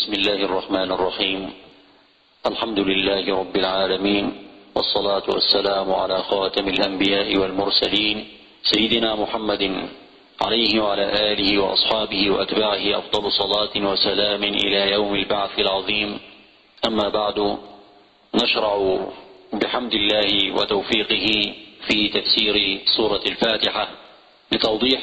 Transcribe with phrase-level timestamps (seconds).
[0.00, 1.50] بسم الله الرحمن الرحيم.
[2.46, 4.26] الحمد لله رب العالمين
[4.74, 8.28] والصلاة والسلام على خاتم الأنبياء والمرسلين
[8.62, 9.88] سيدنا محمد
[10.40, 16.18] عليه وعلى آله وأصحابه وأتباعه أفضل صلاة وسلام إلى يوم البعث العظيم.
[16.88, 17.58] أما بعد
[18.34, 18.98] نشرع
[19.52, 21.26] بحمد الله وتوفيقه
[21.88, 23.88] في تفسير سورة الفاتحة
[24.52, 25.02] لتوضيح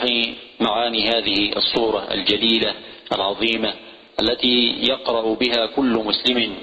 [0.59, 2.73] معاني هذه الصورة الجليلة
[3.11, 3.73] العظيمة
[4.19, 6.55] التي يقرأ بها كل مسلم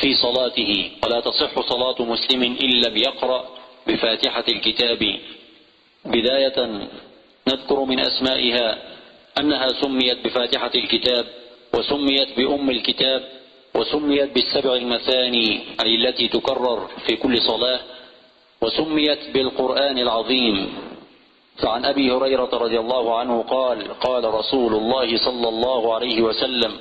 [0.00, 0.90] في صلاته.
[1.04, 3.48] ولا تصح صلاة مسلم إلا بيقرأ
[3.86, 5.18] بفاتحة الكتاب.
[6.04, 6.88] بداية
[7.48, 8.78] نذكر من أسمائها
[9.38, 11.26] أنها سميت بفاتحة الكتاب
[11.74, 13.22] وسميت بأم الكتاب
[13.74, 17.80] وسميت بالسبع المثاني أي التي تكرر في كل صلاة
[18.62, 20.74] وسميت بالقرآن العظيم.
[21.54, 26.72] فعن أبي هريرة رضي الله عنه قال قال رسول الله صلى الله عليه وسلم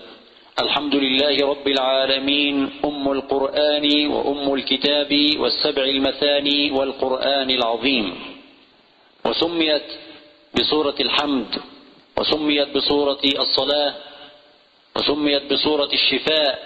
[0.61, 8.15] الحمد لله رب العالمين أم القرآن وأم الكتاب والسبع المثاني والقرآن العظيم.
[9.25, 9.83] وسميت
[10.53, 11.47] بسورة الحمد
[12.17, 13.93] وسميت بسورة الصلاة
[14.95, 16.59] وسميت بسورة الشفاء.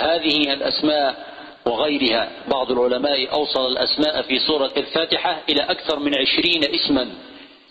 [0.00, 1.26] هذه الأسماء
[1.66, 7.08] وغيرها بعض العلماء أوصل الأسماء في سورة الفاتحة إلى أكثر من عشرين اسما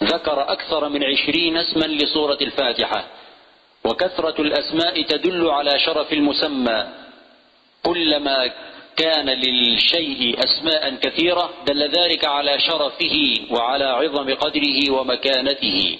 [0.04, 3.06] ذكر أكثر من عشرين اسما لسورة الفاتحة.
[3.86, 6.86] وكثرة الأسماء تدل على شرف المسمى.
[7.84, 8.52] كلما
[8.98, 13.16] كان للشيء أسماء كثيرة دل ذلك على شرفه
[13.52, 16.00] وعلى عظم قدره ومكانته.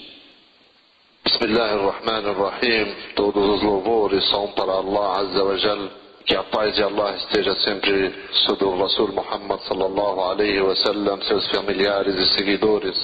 [1.26, 2.94] بسم الله الرحمن الرحيم.
[3.16, 5.88] تودو زلوبور يصوم على الله عز وجل
[6.32, 8.12] يا فايز الله استيجا سمبري
[8.46, 13.00] صدور رسول محمد صلى الله عليه وسلم سيس فاميلياريز سيجيدوريز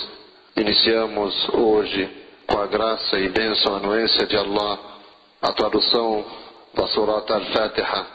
[0.56, 2.08] Iniciamos hoje
[2.46, 4.78] com a graça e bênção anuência de Allah
[5.40, 6.24] a tradução
[6.74, 8.06] da Surat Al-Fatiha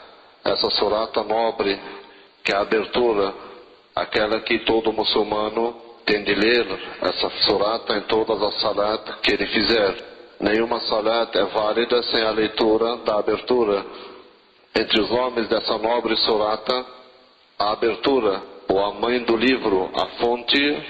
[0.44, 1.78] essa surata nobre
[2.44, 3.34] que é a abertura
[3.94, 6.66] aquela que todo muçulmano tem de ler
[7.02, 9.94] essa surata em todas as salat que ele fizer.
[10.40, 13.84] Nenhuma salat é válida sem a leitura da abertura.
[14.74, 16.86] Entre os nomes dessa nobre surata,
[17.58, 20.82] a abertura, ou a mãe do livro, a fonte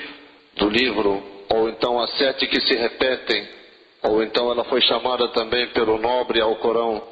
[0.57, 3.49] do livro, ou então as sete que se repetem,
[4.03, 7.03] ou então ela foi chamada também pelo nobre ao Corão.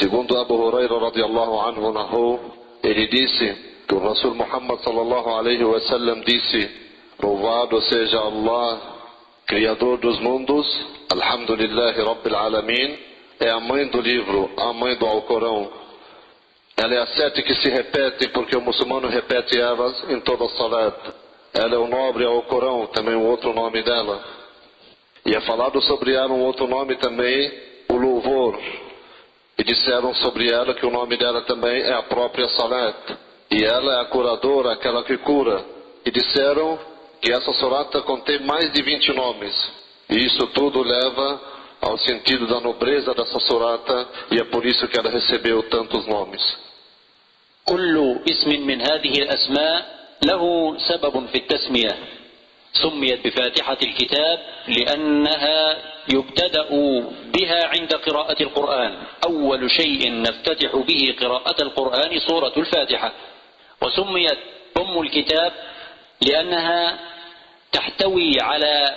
[0.00, 2.40] Segundo Abu Huraira radiallahu anhu narrou,
[2.82, 3.54] ele disse
[3.86, 6.86] que o Rasul Muhammad sallallahu alaihi wasallam disse
[7.22, 8.80] Louvado seja Allah,
[9.46, 10.66] Criador dos mundos,
[11.10, 12.98] Alhamdulillahi Rabbil Alamin,
[13.40, 15.70] é a mãe do livro, a mãe do Alcorão.
[16.76, 20.48] Ela é a sete que se repete, porque o muçulmano repete elas em toda a
[20.50, 21.14] salat.
[21.55, 24.23] Ela é o nobre Alcorão, também o outro nome dela.
[25.25, 27.51] E é falado sobre ela um outro nome também,
[27.89, 28.59] o louvor.
[29.57, 33.17] E disseram sobre ela que o nome dela também é a própria salat.
[33.51, 35.63] E ela é a curadora, aquela que cura.
[36.05, 36.79] E disseram
[37.21, 39.71] que essa surata contém mais de 20 nomes.
[40.09, 41.41] E isso tudo leva
[41.81, 46.41] ao sentido da nobreza dessa surata e é por isso que ela recebeu tantos nomes.
[47.65, 49.94] كل اسم من هذه الأسماء
[50.24, 51.98] له سبب في التسمية
[52.72, 54.38] سميت بفاتحة الكتاب
[54.68, 55.76] لأنها
[56.14, 56.68] يبتدأ
[57.34, 58.94] بها عند قراءة القرآن.
[59.24, 63.12] أول شيء نفتتح به قراءة القرآن سورة الفاتحة.
[63.82, 64.38] وسميت
[64.76, 65.52] أم الكتاب
[66.22, 66.98] لأنها
[67.72, 68.96] تحتوي على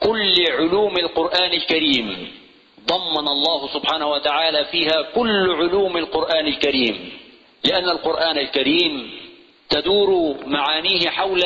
[0.00, 2.32] كل علوم القرآن الكريم.
[2.86, 7.12] ضمن الله سبحانه وتعالى فيها كل علوم القرآن الكريم.
[7.64, 9.10] لأن القرآن الكريم
[9.70, 11.42] تدور معانيه حول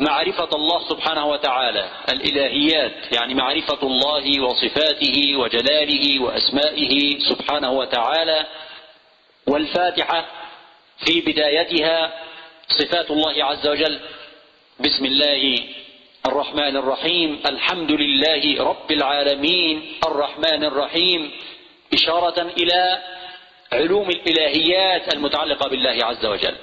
[0.00, 1.90] معرفة الله سبحانه وتعالى.
[2.12, 8.46] الإلهيات يعني معرفة الله وصفاته وجلاله وأسمائه سبحانه وتعالى
[9.46, 10.26] والفاتحة
[11.06, 12.12] في بدايتها
[12.68, 14.00] صفات الله عز وجل.
[14.80, 15.58] بسم الله
[16.26, 17.42] الرحمن الرحيم.
[17.46, 19.92] الحمد لله رب العالمين.
[20.06, 21.30] الرحمن الرحيم.
[21.92, 23.02] إشارة إلى
[23.72, 26.56] علوم الإلهيات المتعلقة بالله عز وجل.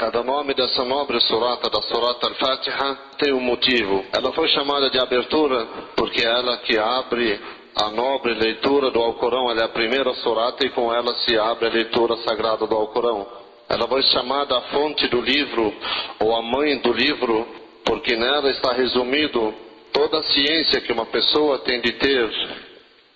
[0.00, 4.02] Cada nome dessa nobre surata, da surata al-Fatiha, tem um motivo.
[4.14, 7.38] Ela foi chamada de abertura porque ela que abre
[7.76, 11.66] a nobre leitura do Alcorão, ela é a primeira surata e com ela se abre
[11.66, 13.26] a leitura sagrada do Alcorão.
[13.68, 15.70] Ela foi chamada a fonte do livro
[16.18, 17.46] ou a mãe do livro
[17.84, 19.52] porque nela está resumido
[19.92, 22.30] toda a ciência que uma pessoa tem de ter.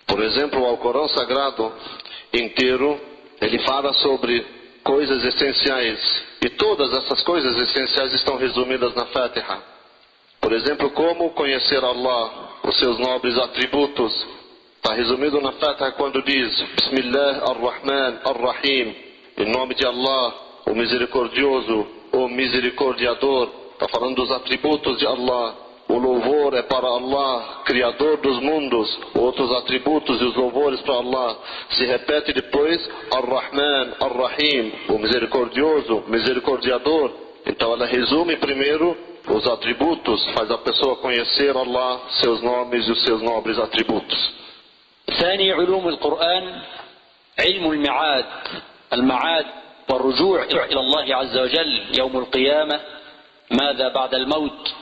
[0.05, 1.73] Por exemplo, o Alcorão Sagrado
[2.31, 3.01] inteiro,
[3.41, 4.45] ele fala sobre
[4.83, 6.24] coisas essenciais.
[6.45, 9.63] E todas essas coisas essenciais estão resumidas na Fatiha.
[10.39, 14.13] Por exemplo, como conhecer Allah, os seus nobres atributos,
[14.77, 18.95] Está resumido na Fatiha quando diz Bismillah ar-Rahman ar-Rahim,
[19.35, 20.35] em nome de Allah,
[20.67, 23.49] o misericordioso, o misericordiador.
[23.73, 25.55] Está falando dos atributos de Allah.
[25.88, 28.98] O louvor é para Allah, Criador dos mundos.
[29.14, 31.36] Outros atributos e os louvores para Allah.
[31.70, 37.10] Se repete depois Ar-Rahman, Ar-Rahim, o misericordioso, misericordiador.
[37.44, 38.96] Então ela resume primeiro
[39.28, 44.40] os atributos, faz a pessoa conhecer Allah, seus nomes e os seus nobres atributos.
[45.20, 46.60] ثاني علوم القرآن
[47.38, 48.24] علم المعاد
[48.92, 49.46] المعاد
[49.92, 52.80] والرجوع إلى الله عز وجل يوم القيامة
[53.50, 54.72] ماذا بعد الموت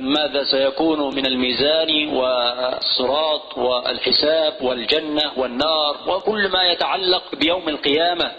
[0.00, 8.32] ماذا سيكون من الميزان والصراط والحساب والجنة والنار وكل ما يتعلق بيوم القيامة؟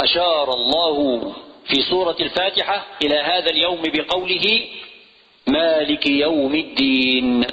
[0.00, 1.34] أشار الله
[1.68, 4.66] في سورة الفاتحة إلى هذا اليوم بقوله
[5.46, 7.46] مالك يوم الدين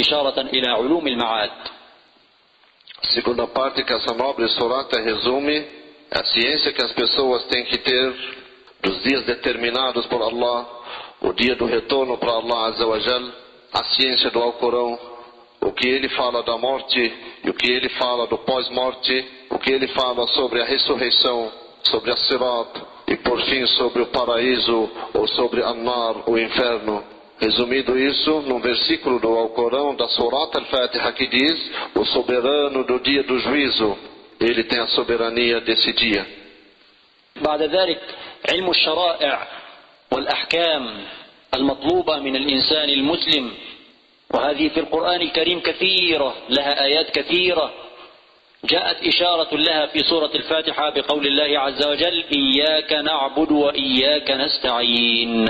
[0.00, 1.50] إشارة إلى علوم المعاد.
[3.14, 5.66] Segunda parte que essa nobre sorata resume
[6.10, 8.14] a ciência que as pessoas têm que ter
[8.82, 10.77] dos dias determinados por Allah,
[11.21, 13.23] o dia do retorno para Allah Azawajal,
[13.73, 14.99] a ciência do Alcorão,
[15.61, 17.13] o que ele fala da morte
[17.43, 21.51] e o que ele fala do pós-morte, o que ele fala sobre a ressurreição,
[21.83, 27.03] sobre a Sirat e por fim sobre o paraíso ou sobre Annar, o inferno.
[27.39, 33.23] Resumido isso, num versículo do Alcorão da Surat al-Fatiha que diz: O soberano do dia
[33.23, 33.97] do juízo,
[34.39, 36.25] ele tem a soberania desse dia.
[37.41, 37.99] بعد ذلك
[38.49, 39.47] علم الشرائع
[40.12, 41.04] والأحكام
[41.54, 43.52] المطلوبة من الإنسان المسلم
[44.34, 47.72] وهذه في القرآن الكريم كثيرة لها آيات كثيرة.
[48.64, 55.48] جاءت إشارة لها في سورة الفاتحة بقول الله عز وجل إياك نعبد وإياك نستعين.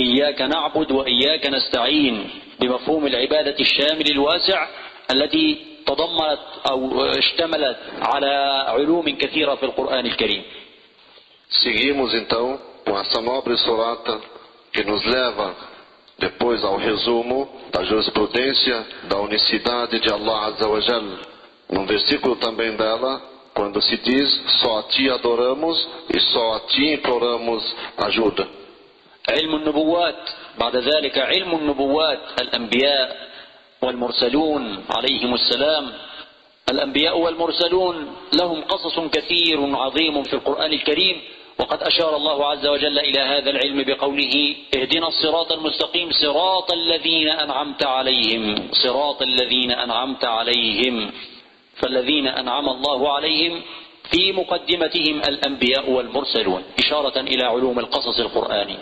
[0.00, 2.30] إياك نعبد وإياك نستعين
[2.60, 4.68] بمفهوم العبادة الشامل الواسع
[5.10, 6.38] التي تضمنت
[6.70, 10.42] أو اشتملت على علوم كثيرة في القرآن الكريم.
[11.48, 14.20] Seguimos então com essa nobre sorata
[14.72, 15.54] que nos leva
[16.18, 21.04] depois ao resumo da jurisprudência da unicidade de Allah Azawajal.
[21.68, 23.20] Num versículo também dela,
[23.52, 24.28] quando se diz
[24.60, 25.76] só a ti adoramos
[26.14, 27.62] e só a ti imploramos
[27.98, 28.46] ajuda.
[29.28, 33.16] علم النبوات بعد ذلك علم النبوات الأنبياء
[33.82, 35.92] والمرسلون عليهم السلام
[36.70, 41.22] الأنبياء والمرسلون لهم قصص كثير عظيم في القرآن الكريم
[41.58, 47.84] وقد أشار الله عز وجل إلى هذا العلم بقوله اهدنا الصراط المستقيم صراط الذين أنعمت
[47.84, 51.10] عليهم صراط الذين أنعمت عليهم
[51.76, 53.62] فالذين أنعم الله عليهم
[54.10, 58.78] في مقدمتهم الأنبياء والمرسلون إشارة إلى علوم القصص القرآني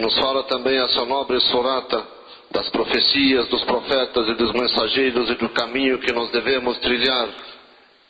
[0.00, 2.06] nos fala também essa nobre sorata
[2.50, 7.28] das profecias dos profetas e dos mensageiros e do caminho que nós devemos trilhar.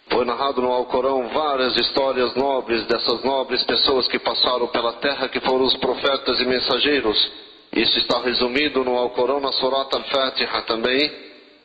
[0.10, 5.40] Foi narrado no Alcorão várias histórias nobres dessas nobres pessoas que passaram pela terra, que
[5.40, 7.32] foram os profetas e mensageiros.
[7.74, 11.10] Isso está resumido no Alcorão, na Surata Al-Fatiha também,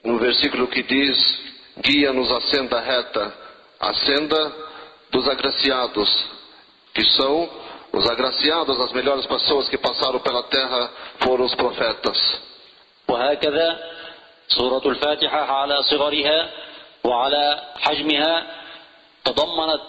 [0.05, 1.39] no versículo que diz:
[1.81, 3.35] Guia-nos a senda reta,
[3.81, 4.53] a senda
[5.11, 6.09] dos agraciados,
[6.95, 7.51] que são
[7.93, 10.91] os agraciados, as melhores pessoas que passaram pela terra
[11.21, 12.17] foram os profetas.
[13.09, 13.81] وهكذا
[14.49, 16.51] سورة الفاتحة على صغرها
[17.04, 18.48] وعلى حجمها
[19.24, 19.82] تضمنت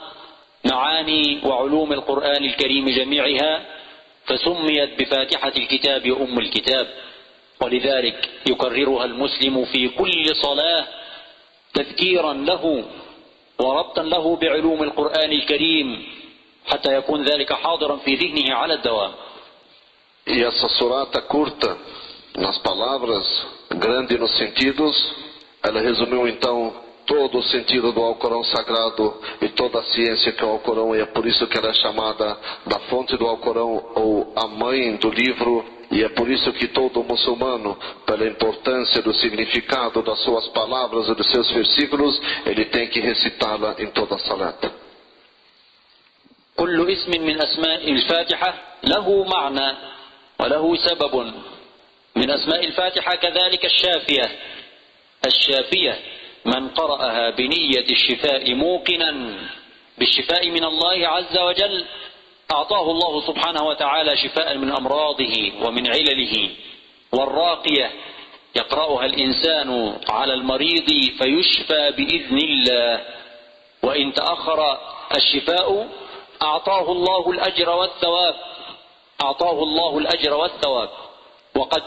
[0.64, 3.66] معاني وعلوم القرآن الكريم جميعها
[4.26, 6.87] فسميت بفاتحة الكتاب أم الكتاب.
[7.61, 10.87] ولذلك يكررها المسلم في كل صلاة
[11.75, 12.85] تذكيرا له
[13.59, 16.07] وربطا له بعلوم القرآن الكريم
[16.66, 19.12] حتى يكون ذلك حاضرا في ذهنه على الدوام.
[20.26, 21.76] E essa surata curta
[22.37, 23.26] nas palavras,
[23.71, 24.97] grande nos sentidos,
[25.62, 30.46] ela resumiu então todo o sentido do Alcorão Sagrado e toda a ciência que é
[30.46, 34.34] o Alcorão, e é por isso que ela é chamada da fonte do Alcorão ou
[34.36, 40.01] a mãe do livro, e é por isso que todo muçulmano, pela importância do significado
[40.01, 44.72] das suas palavras e dos seus versículos, ele tem que recitá-la em toda a salata.
[46.58, 49.77] كل اسم من أسماء الفاتحة له معنى
[50.39, 51.34] وله سبب
[52.16, 54.32] من أسماء الفاتحة كذلك الشافية
[55.25, 56.00] الشافية
[56.45, 59.39] من قرأها بنية الشفاء موقنا
[59.99, 61.85] بالشفاء من الله عز وجل
[62.53, 66.51] أعطاه الله سبحانه وتعالى شفاء من أمراضه ومن علله
[67.13, 67.91] والراقية
[68.57, 73.01] يقرأها الإنسان على المريض فيشفى بإذن الله.
[73.83, 74.79] وإن تأخر
[75.17, 75.89] الشفاء
[76.43, 78.35] أعطاه الله الأجر والثواب
[79.23, 80.91] أعطاه الله الأجر والثواب.
[81.57, 81.83] وقد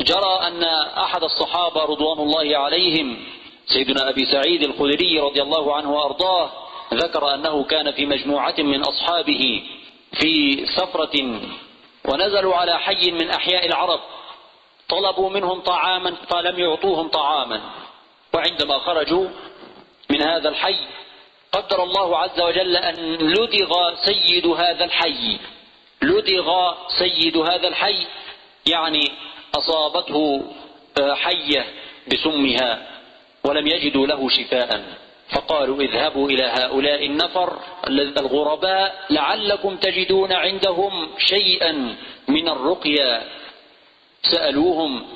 [0.00, 0.64] جرى أن
[0.98, 3.24] أحد الصحابة رضوان الله عليهم
[3.72, 6.50] سيدنا أبي سعيد الخدري رضي الله عنه وأرضاه
[6.94, 9.62] ذكر أنه كان في مجموعة من أصحابه
[10.20, 11.40] في سفرة
[12.04, 14.00] ونزلوا على حي من أحياء العرب
[14.88, 17.60] طلبوا منهم طعاما فلم يعطوهم طعاما.
[18.34, 19.28] وعندما خرجوا
[20.10, 20.76] من هذا الحي
[21.52, 25.38] قدر الله عز وجل أن لدغ سيد هذا الحي.
[26.02, 28.06] لدغ سيد هذا الحي
[28.66, 29.12] يعني
[29.54, 30.42] أصابته
[31.00, 31.66] آه، حية
[32.12, 32.89] بسمها
[33.44, 34.84] ولم يجدوا له شفاء.
[35.30, 37.58] فقالوا اذهبوا إلى هؤلاء النفر
[38.20, 41.96] الغرباء لعلكم تجدون عندهم شيئا
[42.28, 43.22] من الرقية
[44.22, 45.06] سألوهم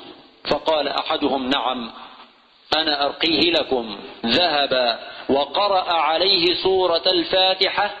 [0.51, 1.91] فقال أحدهم نعم
[2.77, 3.97] أنا أرقيه لكم.
[4.25, 7.91] ذهب وقرأ عليه سورة الفاتحة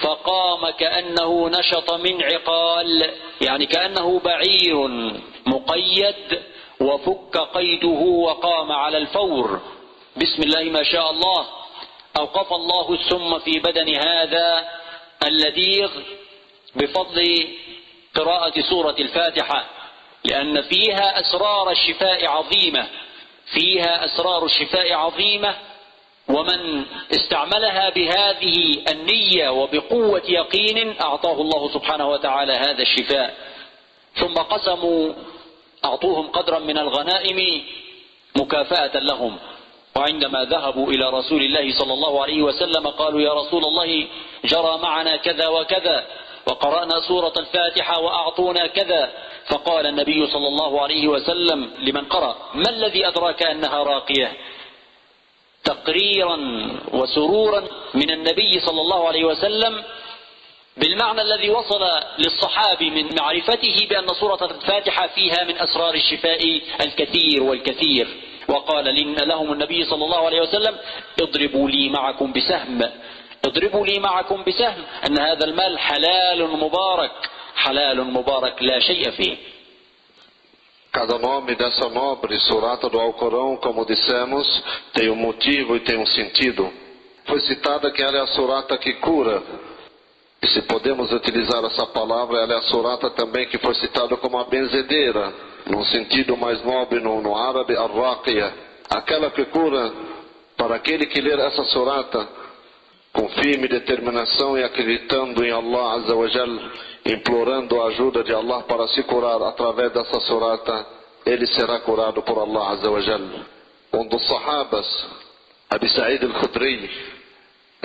[0.00, 3.10] فقام كأنه نشط من عقال
[3.40, 4.88] يعني كأنه بعير
[5.46, 6.42] مقيد.
[6.82, 9.60] وفك قيده وقام على الفور.
[10.16, 11.46] بسم الله ما شاء الله.
[12.18, 14.68] أوقف الله السم في بدن هذا
[15.26, 15.90] اللديغ
[16.74, 17.48] بفضل
[18.14, 19.64] قراءة سورة الفاتحة
[20.24, 22.86] لأن فيها أسرار الشفاء عظيمة.
[23.54, 25.54] فيها أسرار الشفاء عظيمة
[26.28, 33.34] ومن استعملها بهذه النية وبقوة يقين أعطاه الله سبحانه وتعالى هذا الشفاء.
[34.20, 35.12] ثم قسموا
[35.84, 37.62] أعطوهم قدرا من الغنائم
[38.36, 39.38] مكافأة لهم.
[39.96, 44.06] وعندما ذهبوا إلى رسول الله صلى الله عليه وسلم قالوا يا رسول الله
[44.44, 46.06] جرى معنا كذا وكذا
[46.46, 49.12] وقرأنا سورة الفاتحة وأعطونا كذا.
[49.42, 54.32] فقال النبي صلى الله عليه وسلم لمن قرأ ما الذي أدراك أنها راقية؟
[55.64, 56.38] تقريرا
[56.92, 57.60] وسرورا
[57.94, 59.84] من النبي صلى الله عليه وسلم
[60.76, 61.82] بالمعنى الذي وصل
[62.18, 68.08] للصحابي من معرفته بأن سورة الفاتحة فيها من أسرار الشفاء الكثير والكثير
[68.48, 68.84] وقال
[69.28, 70.76] لهم النبي صلى الله عليه وسلم
[71.20, 72.82] اضربوا لي معكم بسهم
[73.44, 77.12] اضربوا لي معكم بسهم أن هذا المال حلال مبارك
[77.56, 79.36] حلال مبارك لا شيء فيه
[80.94, 84.46] Cada nome dessa nobre surata do Alcorão, como dissemos,
[84.92, 86.70] tem um motivo e tem um sentido.
[87.24, 89.42] Foi citada que ela é a surata que cura.
[90.42, 94.36] E se podemos utilizar essa palavra, ela é a surata também que foi citada como
[94.38, 95.32] a benzedeira,
[95.66, 99.92] num sentido mais nobre no, no árabe, a Aquela que cura,
[100.56, 102.28] para aquele que ler essa surata,
[103.12, 106.58] com firme determinação e acreditando em Allah Azza wa Jal,
[107.06, 110.86] implorando a ajuda de Allah para se curar através dessa surata,
[111.24, 113.20] ele será curado por Allah Azza wa Jal.
[113.92, 115.06] Um dos sahabas,
[115.70, 116.90] Abi Sa'id al-Khudri,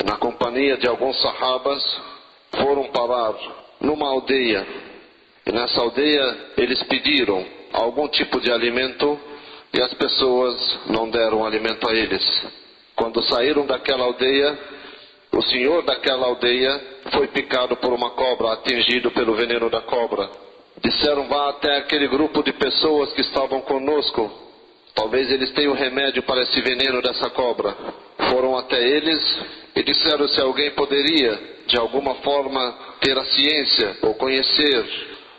[0.03, 2.01] na companhia de alguns sahabas,
[2.51, 3.33] foram parar
[3.81, 4.65] numa aldeia.
[5.45, 9.19] E nessa aldeia eles pediram algum tipo de alimento
[9.73, 12.23] e as pessoas não deram alimento a eles.
[12.95, 14.57] Quando saíram daquela aldeia,
[15.31, 20.29] o senhor daquela aldeia foi picado por uma cobra, atingido pelo veneno da cobra.
[20.83, 24.31] Disseram: vá até aquele grupo de pessoas que estavam conosco.
[24.95, 27.75] Talvez eles tenham remédio para esse veneno dessa cobra.
[28.31, 29.23] Foram até eles
[29.75, 34.85] e disseram se alguém poderia, de alguma forma, ter a ciência ou conhecer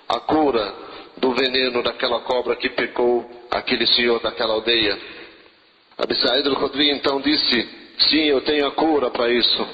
[0.09, 0.75] a cura
[1.17, 4.99] do veneno daquela cobra que picou aquele senhor daquela aldeia.
[5.97, 7.69] Abissaid al-Khudri então disse:
[7.99, 9.67] Sim, eu tenho a cura para isso.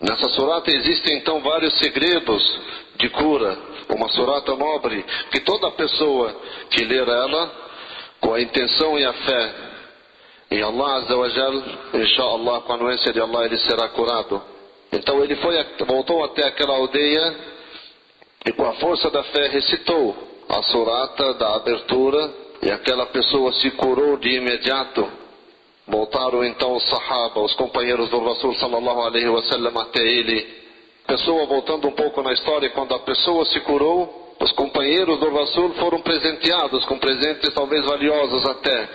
[0.00, 2.60] Nessa surata existem então vários segredos
[2.96, 3.56] de cura.
[3.88, 6.34] Uma surata nobre que toda pessoa
[6.70, 7.52] que ler ela
[8.20, 9.54] com a intenção e a fé
[10.50, 11.28] em Allah Azza wa
[11.94, 14.51] inshallah, com a anuência de Allah, ele será curado.
[14.92, 15.56] Então ele foi,
[15.86, 17.36] voltou até aquela aldeia
[18.44, 20.14] e com a força da fé recitou
[20.48, 22.30] a surata da abertura
[22.60, 25.08] e aquela pessoa se curou de imediato.
[25.86, 30.62] Voltaram então os sahaba, os companheiros do Rasul sallallahu alaihi wasallam até ele.
[31.06, 35.70] Pessoa voltando um pouco na história, quando a pessoa se curou, os companheiros do Rasul
[35.74, 38.88] foram presenteados com presentes talvez valiosos até.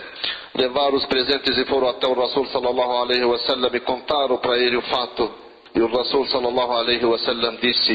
[0.54, 4.76] Levaram os presentes e foram até o Rasul sallallahu alaihi wasallam e contaram para ele
[4.76, 5.47] o fato.
[5.74, 7.94] E o Rasul sallallahu alaihi wasallam disse: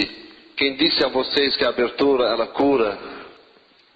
[0.56, 2.98] Quem disse a vocês que a abertura era cura?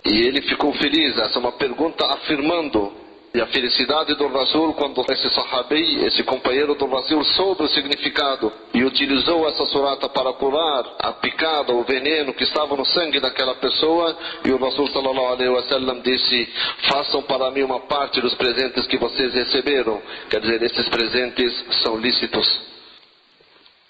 [0.06, 1.18] E ele ficou feliz.
[1.18, 3.08] Essa é uma pergunta afirmando
[3.38, 8.52] e a felicidade do Rasul quando esse sahabi, esse companheiro do Rasul, soube o significado
[8.74, 13.54] e utilizou essa surata para curar a picada, o veneno que estava no sangue daquela
[13.54, 14.18] pessoa.
[14.44, 16.50] E o Rasul sallallahu alaihi wasallam disse:
[16.90, 20.02] Façam para mim uma parte dos presentes que vocês receberam.
[20.32, 22.77] Quer dizer, esses presentes são lícitos.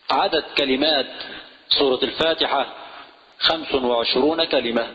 [0.10, 1.08] عدد كلمات
[1.70, 2.74] سورة الفاتحة
[3.40, 4.88] 25 كلمة.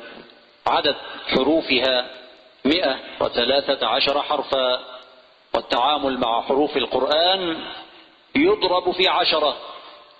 [0.66, 0.96] عدد
[1.28, 2.10] حروفها
[2.64, 4.80] مئة وثلاثة عشر حرفا.
[5.54, 7.60] والتعامل مع حروف القرآن
[8.36, 9.56] يضرب في عشرة.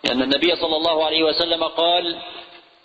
[0.04, 2.18] لأن النبي صلى الله عليه وسلم قال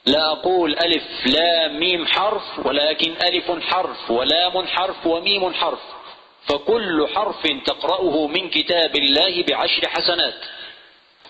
[0.05, 5.79] لا أقول ألف لام ميم حرف ولكن ألف حرف ولام حرف وميم حرف.
[6.45, 10.35] فكل حرف تقرأه من كتاب الله بعشر حسنات.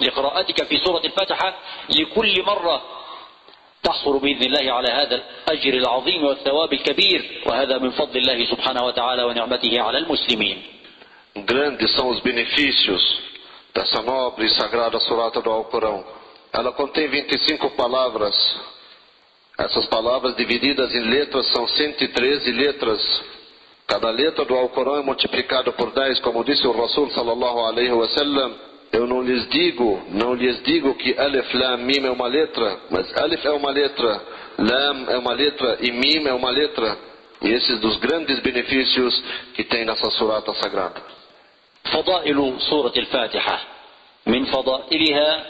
[0.01, 1.57] لقراءتك في سورة الفاتحة
[1.89, 2.81] لكل مرة
[3.83, 9.23] تحصل بإذن الله على هذا الأجر العظيم والثواب الكبير وهذا من فضل الله سبحانه وتعالى
[9.23, 10.61] ونعمته على المسلمين
[11.45, 13.19] Grandes são os benefícios
[13.73, 16.03] dessa nobre e sagrada surata do Alcorão.
[16.51, 18.35] Ela contém 25 palavras.
[19.59, 23.01] Essas palavras divididas em letras são 113 letras.
[23.85, 28.66] Cada letra do Alcorão é multiplicada por 10, como disse o Rasul sallallahu alaihi wasallam.
[28.91, 33.15] Eu não lhes digo, não lhes digo que Alif Lam Mim é uma letra, mas
[33.17, 34.21] Alif é uma letra,
[34.57, 36.97] Lam é uma letra e Mim é uma letra.
[37.41, 41.17] E esses dos grandes benefícios que tem nessa surata sagrada.
[41.91, 43.59] فضائل سورة الفاتحة
[44.27, 45.45] من فضائلها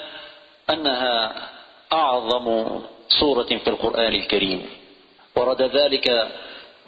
[0.69, 1.49] أنها
[1.93, 2.79] أعظم
[3.19, 4.65] سورة في القرآن الكريم
[5.35, 6.27] ورد ذلك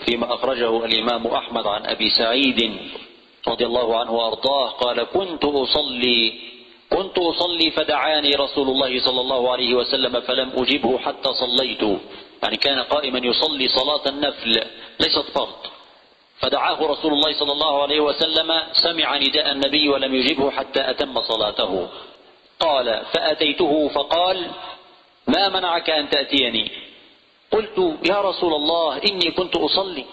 [0.06, 2.78] فيما أخرجه الإمام أحمد عن أبي سعيد
[3.48, 6.34] رضي الله عنه وأرضاه قال كنت أصلي
[6.90, 11.84] كنت أصلي فدعاني رسول الله صلى الله عليه وسلم فلم أجبه حتى صليت.
[12.44, 14.64] يعني كان قائما يصلي صلاة النفل
[15.00, 15.62] ليست فرض.
[16.40, 21.90] فدعاه رسول الله صلى الله عليه وسلم سمع نداء النبي ولم يجبه حتى أتم صلاته.
[22.60, 24.52] قال فأتيته فقال
[25.28, 26.72] ما منعك أن تأتيني؟
[27.52, 27.78] قلت
[28.10, 30.06] يا رسول الله إني كنت أصلي.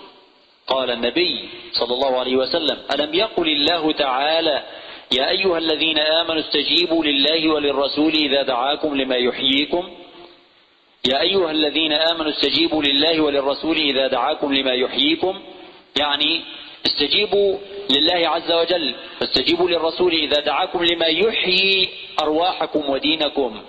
[0.66, 4.62] قال النبي صلى الله عليه وسلم ألم يقل الله تعالى
[5.12, 9.90] يا أيها الذين آمنوا استجيبوا لله وللرسول إذا دعاكم لما يحييكم؟
[11.08, 15.40] يا أيها الذين آمنوا استجيبوا لله وللرسول إذا دعاكم لما يحييكم؟
[16.00, 16.42] يعني
[16.87, 17.58] استجيبوا
[17.90, 21.88] لله عز وجل فاستجيبوا للرسول إذا دعاكم لما يحيي
[22.20, 23.62] أرواحكم ودينكم.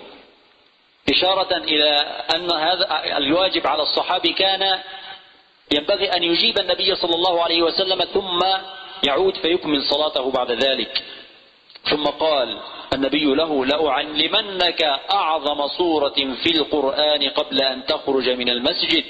[1.10, 1.90] إشارة إلى
[2.34, 4.78] أن هذا الواجب على الصحابي كان
[5.74, 8.40] ينبغي أن يجيب النبي صلى الله عليه وسلم ثم
[9.06, 11.04] يعود فيكمل صلاته بعد ذلك.
[11.90, 12.60] ثم قال
[12.92, 19.04] النبي له لأعلمنك أعظم صورة في القرآن قبل أن تخرج من المسجد.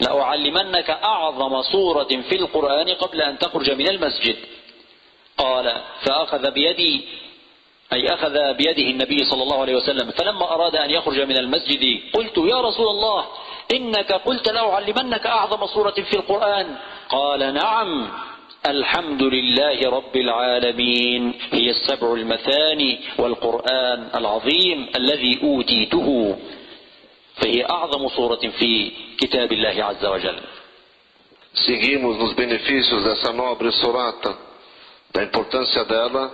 [0.00, 4.36] لأعلمنك أعظم صورة في القرآن قبل أن تخرج من المسجد.
[5.38, 7.04] قال فأخذ بيدي
[7.92, 10.10] أي أخذ بيده النبي صلى الله عليه وسلم.
[10.10, 13.26] فلما أراد أن يخرج من المسجد قلت يا رسول الله
[13.72, 16.76] إنك قلت لأعلمنك أعظم صورة في القرآن.
[17.08, 18.08] قال نعم.
[18.66, 21.34] الحمد لله رب العالمين.
[21.52, 26.36] هي السبع المثاني والقرآن العظيم الذي أوتيته.
[27.36, 30.38] فهي أعظم صورة في كتاب الله عز وجل.
[31.66, 34.36] Seguimos nos benefícios dessa nobre surata,
[35.12, 36.30] da importância dela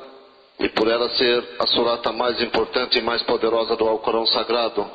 [0.58, 4.86] e por ela ser a surata mais importante e mais poderosa do Alcorão Sagrado,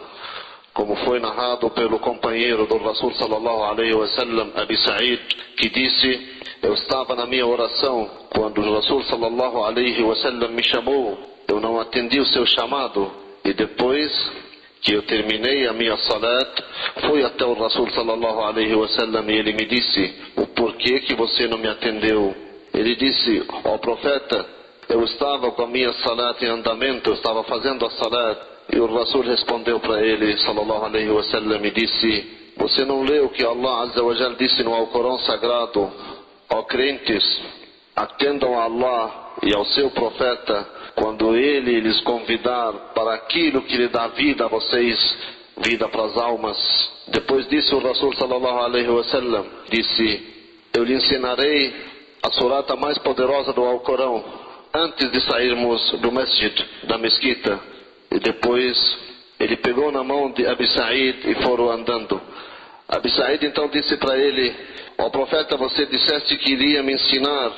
[0.79, 5.19] como foi narrado pelo companheiro do Rasul sallallahu alaihi wasallam, Abi Sa'id,
[5.57, 11.19] que disse: Eu estava na minha oração quando o Rasul sallallahu alaihi wasallam me chamou,
[11.49, 13.11] eu não atendi o seu chamado
[13.43, 14.09] e depois
[14.81, 16.63] que eu terminei a minha salat,
[17.01, 21.45] fui até o Rasul sallallahu alaihi wasallam e ele me disse: "O porquê que você
[21.45, 22.33] não me atendeu?"
[22.73, 24.45] Ele disse: "Ó profeta,
[24.87, 28.85] eu estava com a minha salat em andamento, eu estava fazendo a salat." E o
[28.85, 34.03] Rasul respondeu para ele sallallahu alaihi wasallam e disse: "Você não leu que Allah azza
[34.03, 35.91] wa jalla disse no Alcorão sagrado?
[36.51, 37.23] Ó crentes,
[37.95, 43.87] atendam a Allah e ao seu profeta quando ele lhes convidar para aquilo que lhe
[43.87, 45.17] dá vida a vocês,
[45.57, 46.57] vida para as almas.
[47.07, 50.21] Depois disso, o Rasul sallallahu alaihi wasallam disse:
[50.73, 51.73] Eu lhe ensinarei
[52.21, 54.23] a surata mais poderosa do Alcorão
[54.73, 56.53] antes de sairmos do masjid,
[56.83, 57.59] da mesquita.
[58.11, 58.77] E depois
[59.39, 62.19] ele pegou na mão de Abi Sa'id e foram andando.
[62.87, 64.53] Abi Sa'id então disse para ele:
[64.97, 67.51] Ó oh, profeta, você disseste que iria me ensinar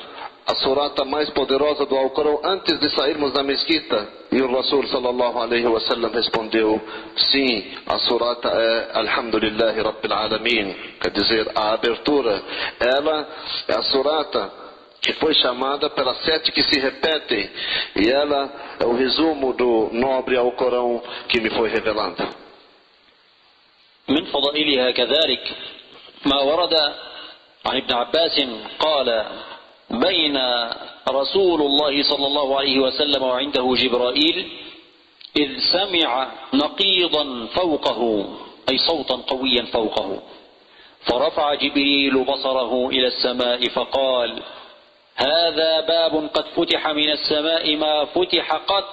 [0.46, 4.08] a surata mais poderosa do Alcorão antes de sairmos da mesquita?
[4.30, 6.80] E o Rasul sallallahu alaihi wasallam respondeu:
[7.16, 12.42] Sim, a surata é Alhamdulillah Rabbil Alamin, quer dizer, a abertura.
[12.78, 13.28] Ela
[13.68, 14.61] é a surata
[15.02, 17.50] que foi chamada pelas sete que se repetem,
[17.96, 22.42] e ela é o resumo do nobre Alcorão que me foi revelado.
[24.08, 25.56] من فضائلها كذلك
[26.26, 26.74] ما ورد
[27.66, 28.46] عن ابن عباس
[28.78, 29.26] قال
[29.90, 30.38] بين
[31.08, 34.52] رسول الله صلى الله عليه وسلم وعنده جبرائيل
[35.36, 38.00] إذ سمع نقيضا فوقه
[38.70, 40.22] أي صوتا قويا فوقه
[41.06, 44.42] فرفع جبريل بصره إلى السماء فقال
[45.22, 48.84] هذا باب قد فتح من السماء ما فتح قط.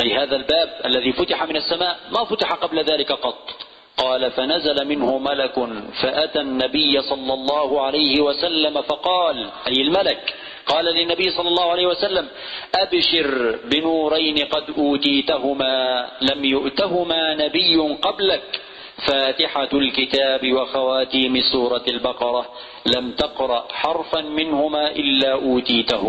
[0.00, 3.50] أي هذا الباب الذي فتح من السماء ما فتح قبل ذلك قط.
[3.96, 5.54] قال فنزل منه ملك
[6.02, 10.34] فأتى النبي صلى الله عليه وسلم فقال أي الملك
[10.66, 12.28] قال للنبي صلى الله عليه وسلم
[12.74, 18.60] أبشر بنورين قد أوتيتهما لم يؤتهما نبي قبلك.
[19.06, 22.52] فاتحة الكتاب وخواتيم سورة البقرة.
[22.86, 26.04] لم تقرأ حرفا منهما إلا أوتيته.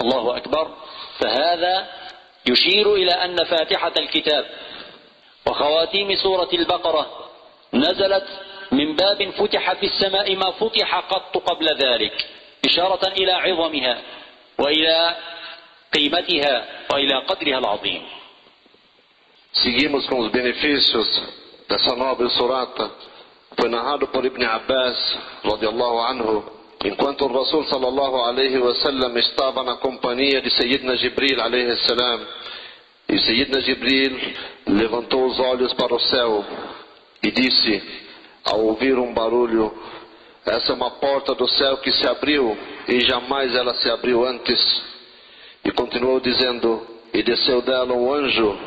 [0.00, 0.70] الله أكبر.
[1.18, 1.86] فهذا
[2.48, 4.44] يشير إلى أن فاتحة الكتاب
[5.46, 7.06] وخواتيم سورة البقرة
[7.74, 8.26] نزلت
[8.72, 12.26] من باب فتح في السماء ما فتح قط قبل ذلك
[12.64, 14.02] إشارة إلى عظمها
[14.58, 15.16] وإلى
[15.94, 18.02] قيمتها وإلى قدرها العظيم.
[19.54, 21.08] Seguimos com os benefícios
[21.68, 22.90] dessa nobre surata.
[23.58, 26.44] Foi narrado por Ibn Abbas, radiallahu anhu,
[26.84, 32.26] enquanto o Rasul sallallahu alaihi wasallam estava na companhia de Sayyidina Jibril alaihi salam.
[33.08, 34.18] E Sayyidina Jibril
[34.66, 36.44] levantou os olhos para o céu
[37.22, 37.82] e disse,
[38.44, 39.72] ao ouvir um barulho,
[40.44, 42.56] essa é uma porta do céu que se abriu
[42.88, 44.82] e jamais ela se abriu antes.
[45.64, 48.58] E continuou dizendo, e desceu dela um anjo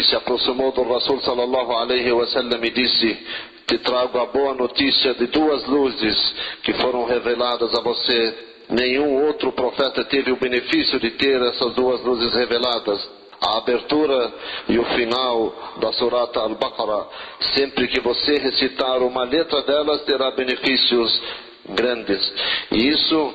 [0.00, 3.18] que se aproximou do Rasul sallallahu alaihi wasallam e disse:
[3.66, 8.46] Te trago a boa notícia de duas luzes que foram reveladas a você.
[8.70, 13.06] Nenhum outro profeta teve o benefício de ter essas duas luzes reveladas.
[13.42, 14.32] A abertura
[14.68, 17.06] e o final da Surata Al-Baqarah.
[17.54, 21.22] Sempre que você recitar uma letra delas, terá benefícios
[21.70, 22.32] grandes.
[22.70, 23.34] E isso,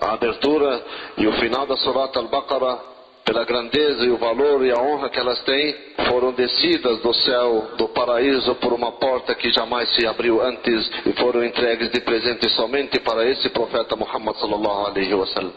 [0.00, 0.84] a abertura
[1.18, 2.91] e o final da Surata Al-Baqarah
[3.24, 5.74] pela grandeza e o valor e a honra que elas têm,
[6.08, 11.12] foram descidas do céu, do paraíso, por uma porta que jamais se abriu antes e
[11.12, 15.52] foram entregues de presente somente para esse profeta Muhammad sallallahu alaihi wasallam.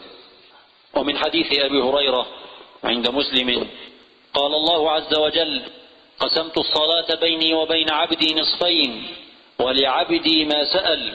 [0.96, 2.26] ومن حديث أبي هريرة
[2.84, 3.66] عند مسلم
[4.34, 5.62] قال الله عز وجل
[6.18, 9.06] قسمت الصلاة بيني وبين عبدي نصفين
[9.58, 11.12] ولعبدي ما سأل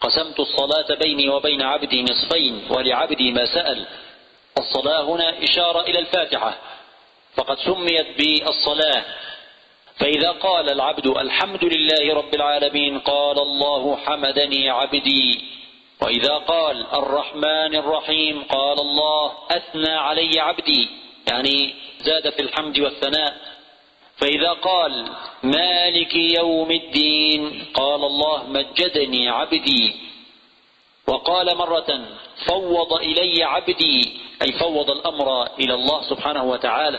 [0.00, 3.86] قسمت الصلاة بيني وبين عبدي نصفين ولعبدي ما سأل
[4.58, 6.58] الصلاة هنا إشارة إلى الفاتحة.
[7.36, 9.04] فقد سميت بالصلاة.
[9.96, 15.44] فإذا قال العبد الحمد لله رب العالمين قال الله حمدني عبدي.
[16.02, 20.88] وإذا قال الرحمن الرحيم قال الله أثنى علي عبدي.
[21.28, 23.36] يعني زاد في الحمد والثناء.
[24.16, 25.08] فإذا قال
[25.42, 29.94] مالك يوم الدين قال الله مجدني عبدي.
[31.06, 32.00] وقال مرة
[32.46, 34.20] فوض إلي عبدي.
[34.42, 36.98] أي فوض الأمر إلى الله سبحانه وتعالى.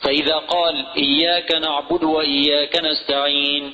[0.00, 3.72] فإذا قال إياك نعبد وإياك نستعين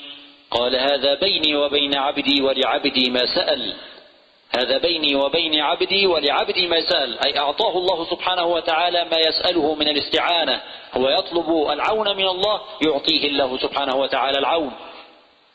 [0.50, 3.74] قال هذا بيني وبين عبدي ولعبدي ما سأل.
[4.59, 7.18] هذا بيني وبين عبدي ولعبدي ما سأل.
[7.26, 10.62] أي أعطاه الله سبحانه وتعالى ما يسأله من الاستعانة.
[10.94, 14.72] هو يطلب العون من الله يعطيه الله سبحانه وتعالى العون.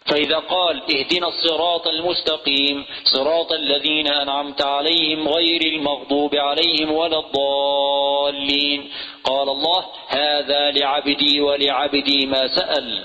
[0.05, 8.91] فإذا قال اهدنا الصراط المستقيم صراط الذين أنعمت عليهم غير المغضوب عليهم ولا الضالين.
[9.23, 13.03] قال الله هذا لعبدي ولعبدي ما سأل.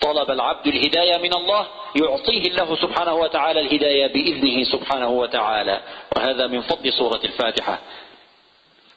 [0.00, 5.80] طلب العبد الهداية من الله يعطيه الله سبحانه وتعالى الهداية بإذنه سبحانه وتعالى.
[6.16, 7.78] وهذا من فضل سورة الفاتحة.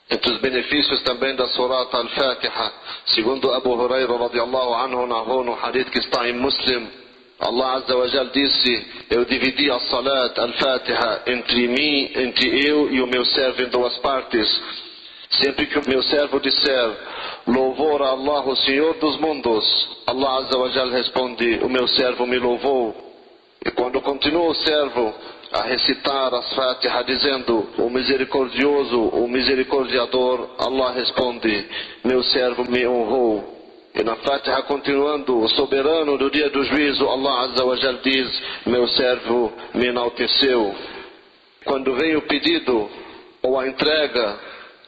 [0.10, 2.72] Entre os benefícios também da Surat Al-Fatiha,
[3.06, 7.03] segundo Abu Huraira radiallahu anhu narrou no hadith que está em Muslim,
[7.46, 13.02] Allah Azza wa Jal disse: Eu dividi a Salat Al-Fatiha entre mim, entre eu e
[13.02, 14.48] o meu servo em duas partes.
[15.42, 16.98] Sempre que o meu servo disser
[17.48, 19.66] louvor a Allah, o Senhor dos mundos,
[20.08, 22.96] Allah Azza wa Jal responde: O meu servo me louvou.
[23.66, 25.14] E quando continua o servo
[25.52, 31.68] a recitar as Fatiha dizendo o misericordioso, o misericordiador, Allah responde:
[32.04, 33.63] Meu servo me honrou.
[33.96, 38.42] E na Fatiha continuando, o soberano do dia do juízo, Allah Azza wa Jal diz,
[38.66, 40.74] meu servo me enalteceu.
[41.64, 42.90] Quando vem o pedido
[43.44, 44.40] ou a entrega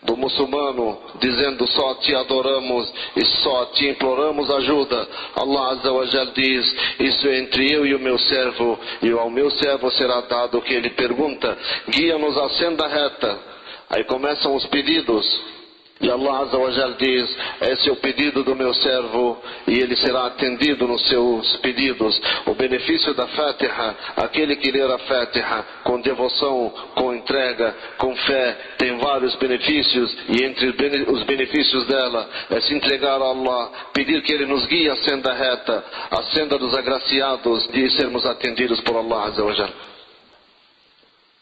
[0.01, 6.27] do muçulmano dizendo só te adoramos e só te imploramos ajuda, Allah Azza wa Jal
[6.27, 10.57] diz, isso é entre eu e o meu servo, e ao meu servo será dado
[10.57, 11.55] o que ele pergunta,
[11.89, 13.39] guia-nos à senda reta.
[13.87, 15.54] Aí começam os pedidos.
[16.01, 19.95] E Allah Azza wa Jal diz: Esse é o pedido do meu servo e ele
[19.95, 22.21] será atendido nos seus pedidos.
[22.45, 28.57] O benefício da Fatiha, aquele que ler a Fatiha com devoção, com entrega, com fé,
[28.77, 30.75] tem vários benefícios e entre
[31.09, 35.33] os benefícios dela é se entregar a Allah, pedir que Ele nos guie a senda
[35.33, 35.81] reta,
[36.11, 39.94] a senda dos agraciados de sermos atendidos por Allah Azza wa Jal.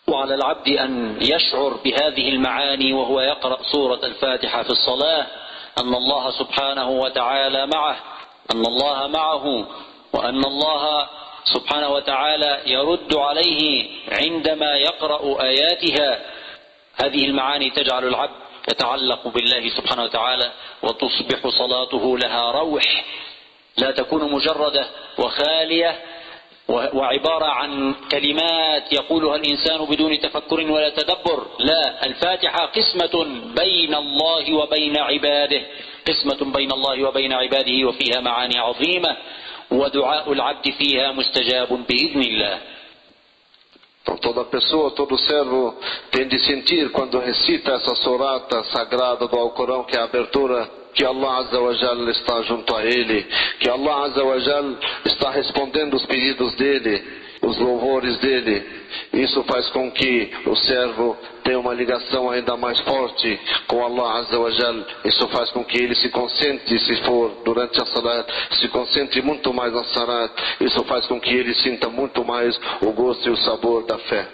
[0.07, 5.27] وعلى العبد أن يشعر بهذه المعاني وهو يقرأ سورة الفاتحة في الصلاة
[5.79, 7.95] أن الله سبحانه وتعالى معه
[8.53, 9.67] أن الله معه
[10.13, 11.07] وأن الله
[11.53, 16.19] سبحانه وتعالى يرد عليه عندما يقرأ آياتها.
[16.95, 18.35] هذه المعاني تجعل العبد
[18.71, 20.51] يتعلق بالله سبحانه وتعالى
[20.83, 23.05] وتصبح صلاته لها روح
[23.77, 24.85] لا تكون مجردة
[25.17, 25.99] وخالية
[26.67, 31.47] وعبارة عن كلمات يقولها الإنسان بدون تفكر ولا تدبر.
[31.59, 33.23] لا الفاتحة قسمة
[33.55, 35.61] بين الله وبين عباده.
[36.07, 39.17] قسمة بين الله وبين عباده وفيها معاني عظيمة.
[39.71, 42.59] ودعاء العبد فيها مستجاب بإذن الله.
[44.03, 45.75] Então toda pessoa, todo servo
[46.11, 51.04] tem de sentir quando recita essa sorata sagrada do Alcorão, que é a abertura que
[51.04, 53.22] Allah Azza wa Jal está junto a ele,
[53.60, 57.04] que Allah Azza wa Jal está respondendo os pedidos dele,
[57.42, 58.78] os louvores dele.
[59.12, 64.38] Isso faz com que o servo tenha uma ligação ainda mais forte com Allah Azza
[64.38, 64.74] wa Jal.
[65.04, 68.28] Isso faz com que ele se concentre, se for durante a salat,
[68.60, 70.32] se concentre muito mais na salat.
[70.60, 74.26] Isso faz com que ele sinta muito mais o gosto e o sabor da fé.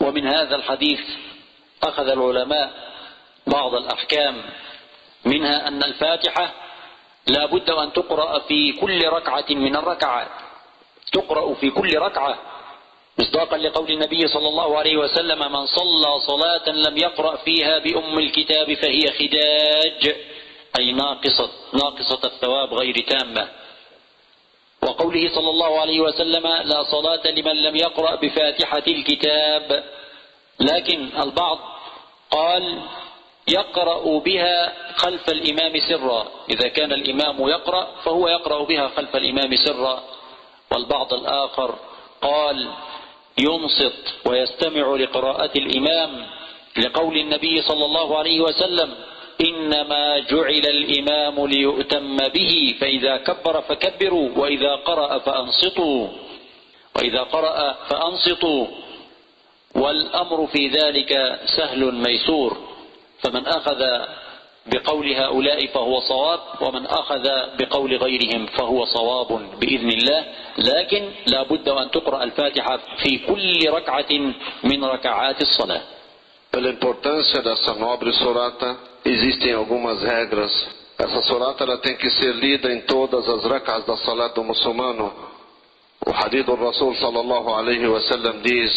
[0.00, 1.00] ومن هذا الحديث
[1.82, 2.70] أخذ العلماء
[3.46, 4.42] بعض الأحكام
[5.25, 6.53] منها أن الفاتحة
[7.27, 10.27] لا بد أن تقرأ في كل ركعة من الركعات.
[11.13, 12.39] تقرأ في كل ركعة.
[13.19, 18.73] مصداقا لقول النبي صلى الله عليه وسلم من صلى صلاة لم يقرأ فيها بأم الكتاب
[18.73, 20.15] فهي خداج.
[20.79, 23.49] أي ناقصة ناقصة الثواب غير تامة.
[24.83, 29.83] وقوله صلى الله عليه وسلم لا صلاة لمن لم يقرأ بفاتحة الكتاب.
[30.59, 31.59] لكن البعض
[32.31, 32.81] قال
[33.49, 36.27] يقرأ بها خلف الإمام سرا.
[36.49, 40.03] إذا كان الإمام يقرأ فهو يقرأ بها خلف الإمام سرا.
[40.71, 41.75] والبعض الآخر
[42.21, 42.67] قال
[43.39, 46.25] ينصت ويستمع لقراءة الإمام
[46.77, 48.95] لقول النبي صلى الله عليه وسلم
[49.41, 56.07] إنما جعل الإمام ليؤتم به فإذا كبر فكبروا وإذا قرأ فأنصتوا.
[56.95, 58.67] وإذا قرأ فأنصتوا.
[59.75, 62.68] والأمر في ذلك سهل ميسور.
[63.21, 63.79] فمن أخذ
[64.65, 67.23] بقول هؤلاء فهو صواب ومن أخذ
[67.59, 70.25] بقول غيرهم فهو صواب بإذن الله
[70.57, 74.11] لكن لا بد أن تقرأ الفاتحة في كل ركعة
[74.63, 75.81] من ركعات الصلاة
[76.51, 80.51] Pela importância dessa nobre sorata, existem algumas regras.
[80.97, 85.13] Essa sorata ela tem que ser lida em todas as rakas da salat do muçulmano.
[86.07, 88.71] O hadith do Rasul sallallahu alaihi wasallam diz: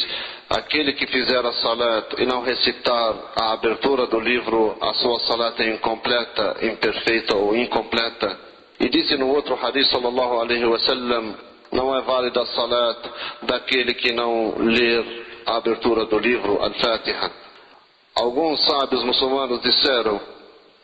[0.52, 5.58] aquele que fizer a salat e não recitar a abertura do livro, a sua salat
[5.60, 8.38] é incompleta, imperfeita ou incompleta.
[8.78, 11.34] E disse no outro hadith sallallahu alaihi wasallam:
[11.72, 12.98] não é válida a salat
[13.42, 17.30] daquele que não ler a abertura do livro, al-Fatiha.
[18.14, 20.20] Alguns sábios muçulmanos disseram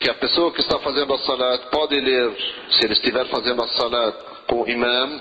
[0.00, 2.33] que a pessoa que está fazendo a salat pode ler,
[2.70, 5.20] se ele estiver fazendo a salat com o imam,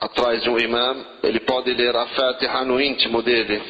[0.00, 3.62] atrás de um imam, ele pode ler a Fatiha no íntimo dele.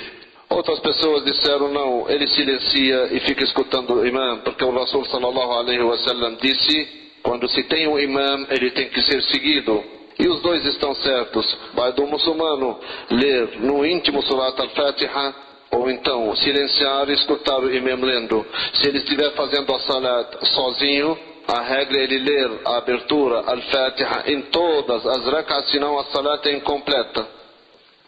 [0.50, 5.52] Outras pessoas disseram não, ele silencia e fica escutando o imam, porque o Rasul sallallahu
[5.52, 6.88] alaihi wasallam disse,
[7.22, 9.84] quando se tem um imam, ele tem que ser seguido.
[10.18, 11.56] E os dois estão certos.
[11.74, 12.78] Vai do muçulmano
[13.10, 15.34] ler no íntimo surat al-Fatiha,
[15.70, 18.44] ou então silenciar e escutar o imam lendo.
[18.72, 21.16] Se ele estiver fazendo a salat sozinho,
[21.48, 26.52] a regra ele ler a abertura, al-Fatiha, em todas as rakas, senão a salat é
[26.52, 27.26] incompleta.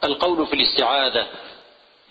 [0.05, 1.26] القول في الاستعاذة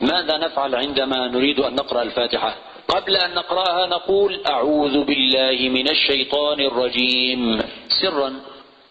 [0.02, 2.56] ماذا نفعل عندما نريد أن نقرأ الفاتحة
[2.88, 7.60] قبل أن نقرأها نقول أعوذ بالله من الشيطان الرجيم
[8.02, 8.34] سرا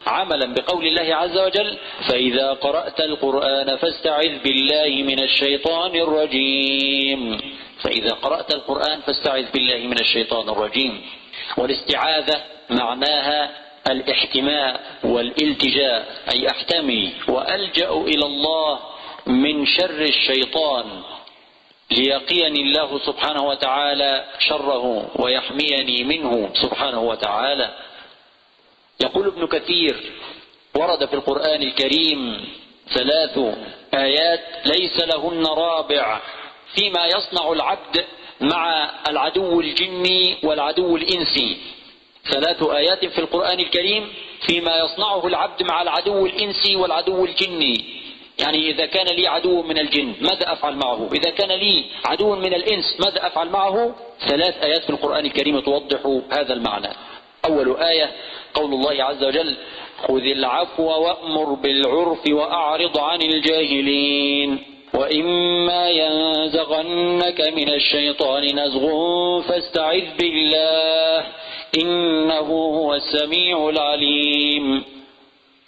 [0.07, 7.39] عملا بقول الله عز وجل فإذا قرأت القرآن فاستعذ بالله من الشيطان الرجيم
[7.83, 11.03] فإذا قرأت القرآن فاستعذ بالله من الشيطان الرجيم
[11.57, 13.51] والاستعاذة معناها
[13.91, 18.79] الاحتماء والالتجاء أي أحتمي وألجأ إلى الله
[19.27, 21.03] من شر الشيطان
[21.91, 27.75] ليقيني الله سبحانه وتعالى شره ويحميني منه سبحانه وتعالى.
[29.05, 30.13] يقول ابن كثير
[30.77, 32.45] ورد في القرآن الكريم
[32.95, 33.39] ثلاث
[33.95, 36.21] آيات ليس لهن رابع
[36.75, 38.05] فيما يصنع العبد
[38.41, 41.57] مع العدو الجني والعدو الإنسي.
[42.31, 44.09] ثلاث آيات في القرآن الكريم
[44.47, 47.85] فيما يصنعه العبد مع العدو الإنسي والعدو الجني.
[48.41, 52.55] يعني إذا كان لي عدو من الجن ماذا أفعل معه؟ إذا كان لي عدو من
[52.55, 53.95] الإنس ماذا أفعل معه؟
[54.29, 56.89] ثلاث آيات في القرآن الكريم توضح هذا المعنى.
[57.45, 58.11] أول آية
[58.55, 59.57] قول الله عز وجل
[60.09, 64.78] خذ العفو وأمر بالعرف وأعرض عن الجاهلين.
[64.95, 68.85] وإما ينزغنك من الشيطان نزغ
[69.41, 71.27] فاستعذ بالله
[71.83, 72.49] إنه
[72.79, 74.85] هو السميع العليم.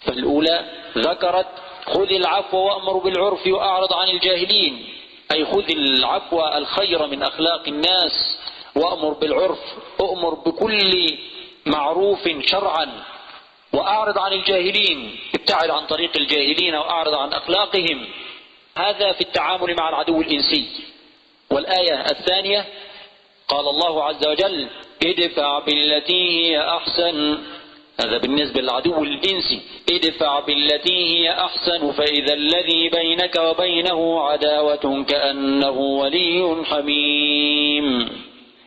[0.01, 0.65] فالأولى
[0.97, 1.47] ذكرت
[1.85, 4.85] خذ العفو وأمر بالعرف وأعرض عن الجاهلين.
[5.31, 8.37] أي خذ العفو الخير من أخلاق الناس
[8.75, 9.59] وأمر بالعرف
[9.99, 11.17] أؤمر بكل
[11.65, 12.87] معروف شرعا
[13.73, 15.15] وأعرض عن الجاهلين.
[15.35, 18.07] ابتعد عن طريق الجاهلين وأعرض عن أخلاقهم.
[18.77, 20.65] هذا في التعامل مع العدو الإنسي.
[21.51, 22.65] والآية الثانية
[23.47, 24.67] قال الله عز وجل
[25.03, 27.37] ادفع بالتي هي أحسن.
[28.01, 29.61] هذا بالنسبة للعدو الإنسي.
[29.89, 38.09] ادفع بالتي هي أحسن فإذا الذي بينك وبينه عداوة كأنه ولي حميم.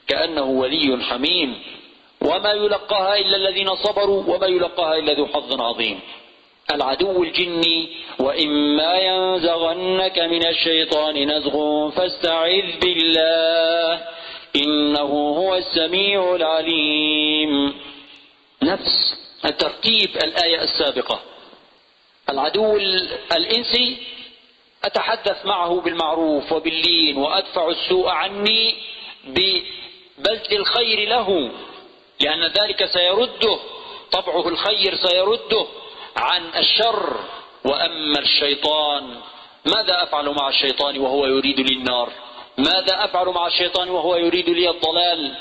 [0.08, 1.62] كأنه ولي حميم.
[2.22, 6.00] وما يلقاها إلا الذين صبروا وما يلقاها إلا ذو حظ عظيم.
[6.70, 14.00] العدو الجني وإما ينزغنك من الشيطان نزغ فاستعذ بالله
[14.56, 17.74] إنه هو السميع العليم.
[18.62, 19.14] نفس
[19.58, 21.20] ترتيب الآية السابقة.
[22.30, 22.76] العدو
[23.36, 23.96] الإنسي
[24.84, 28.74] أتحدث معه بالمعروف وباللين وأدفع السوء عني
[29.24, 31.50] ببذل الخير له
[32.20, 33.58] لأن ذلك سيرده
[34.12, 35.66] طبعه الخير سيرده.
[36.16, 37.16] عن الشر
[37.64, 39.16] وأما الشيطان
[39.66, 42.08] ماذا أفعل مع الشيطان وهو يريد لي النار؟
[42.58, 45.34] ماذا أفعل مع الشيطان وهو يريد لي الضلال؟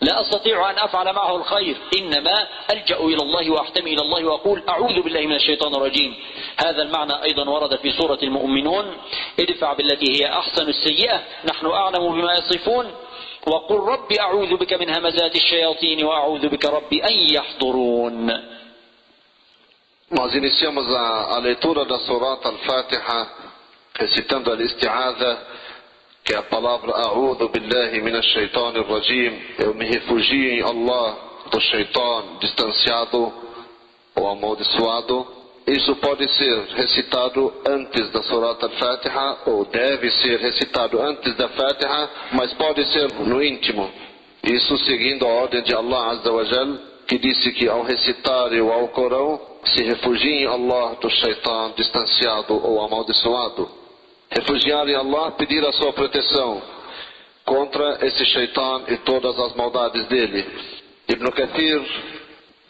[0.00, 5.02] لا أستطيع أن أفعل معه الخير إنما ألجأ إلى الله وأحتمي إلى الله وأقول أعوذ
[5.02, 6.14] بالله من الشيطان الرجيم.
[6.56, 8.96] هذا المعنى أيضا ورد في سورة المؤمنون
[9.40, 12.94] ادفع بالتي هي أحسن السيئة نحن أعلم بما يصفون
[13.46, 18.55] وقل رب أعوذ بك من همزات الشياطين وأعوذ بك رب أن يحضرون.
[20.08, 23.28] Nós iniciamos a, a leitura da Surat Al-Fatiha
[23.98, 25.46] recitando a isti'adha,
[26.22, 29.42] que é a palavra A'udhu Billahi Minash Shaitan Rajim.
[29.58, 31.16] Eu me refugio em Allah
[31.50, 33.32] do Shaitan distanciado
[34.14, 35.26] ou amaldiçoado.
[35.66, 42.10] Isso pode ser recitado antes da Surat Al-Fatiha ou deve ser recitado antes da Fatiha,
[42.30, 43.90] mas pode ser no íntimo.
[44.44, 48.70] Isso seguindo a ordem de Allah Azza wa Jal, que disse que ao recitar o
[48.72, 53.68] Alcorão se refugiem em Allah do shaitan distanciado ou amaldiçoado.
[54.30, 56.62] Refugiar em Allah, pedir a sua proteção
[57.44, 60.44] contra esse shaitan e todas as maldades dele.
[61.08, 61.80] Ibn Kathir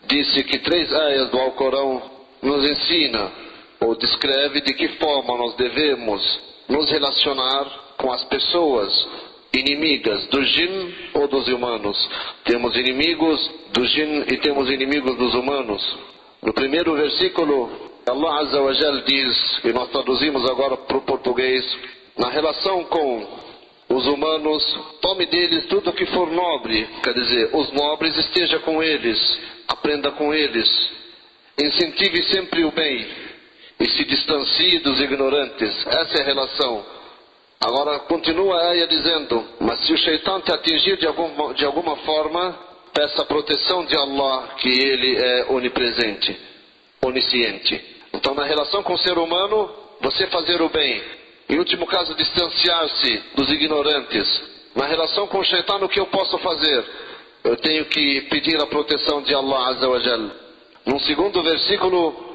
[0.06, 2.02] disse que três ayas do Alcorão
[2.42, 3.32] nos ensina
[3.80, 7.64] ou descreve de que forma nós devemos nos relacionar
[7.96, 9.08] com as pessoas
[9.54, 11.96] inimigas do jin ou dos humanos.
[12.44, 15.98] Temos inimigos do jin e temos inimigos dos humanos.
[16.42, 17.70] No primeiro versículo,
[18.08, 21.64] Allah Azza wa Jal diz, e nós traduzimos agora para o português,
[22.16, 23.26] na relação com
[23.88, 24.62] os humanos,
[25.00, 29.18] tome deles tudo o que for nobre, quer dizer, os nobres esteja com eles,
[29.68, 30.68] aprenda com eles,
[31.58, 33.06] incentive sempre o bem
[33.78, 35.86] e se distancie dos ignorantes.
[35.86, 36.84] Essa é a relação.
[37.60, 42.65] Agora continua a dizendo, mas se o Shaitan te atingir de alguma, de alguma forma,
[42.96, 46.34] peça a proteção de Allah, que Ele é onipresente,
[47.04, 47.78] onisciente.
[48.14, 51.02] Então, na relação com o ser humano, você fazer o bem.
[51.46, 54.26] Em último caso, distanciar-se dos ignorantes.
[54.74, 56.84] Na relação com o shaitan, o que eu posso fazer?
[57.44, 60.00] Eu tenho que pedir a proteção de Allah Azza wa.
[60.86, 62.25] Num segundo versículo,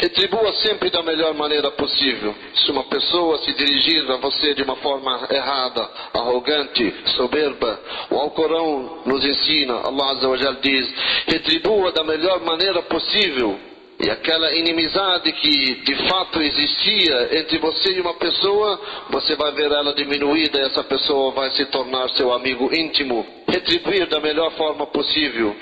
[0.00, 2.34] Retribua sempre da melhor maneira possível.
[2.54, 7.78] Se uma pessoa se dirigir a você de uma forma errada, arrogante, soberba,
[8.10, 10.94] o Alcorão nos ensina, Allah Azza wa diz,
[11.26, 13.60] retribua da melhor maneira possível.
[14.02, 19.70] E aquela inimizade que de fato existia entre você e uma pessoa, você vai ver
[19.70, 23.26] ela diminuída e essa pessoa vai se tornar seu amigo íntimo.
[23.46, 25.54] Retribuir da melhor forma possível.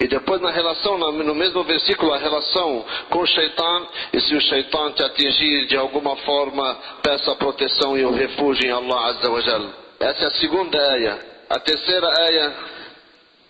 [0.00, 4.40] E depois na relação, no mesmo versículo, a relação com o Shaitan, e se o
[4.40, 9.40] Shaitan te atingir de alguma forma, peça proteção e o refúgio em Allah Azza wa
[9.42, 9.62] Jal.
[10.00, 11.18] Essa é a segunda ayah.
[11.50, 12.54] A terceira ayah,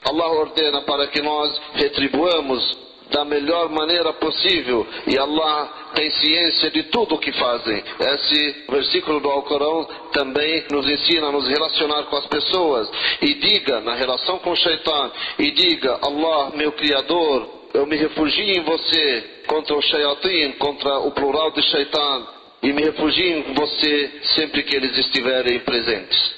[0.04, 6.83] Allah ordena para que nós retribuamos da melhor maneira possível e Allah tem ciência de
[6.83, 7.83] tudo o que fazem.
[7.99, 12.89] Esse versículo do Alcorão também nos ensina a nos relacionar com as pessoas
[13.21, 18.57] e diga na relação com o Shaitan e diga Allah, meu Criador, eu me refugio
[18.57, 22.27] em você contra o Shayatin, contra o plural de Shaitan
[22.63, 26.35] e me refugio em você sempre que eles estiverem presentes.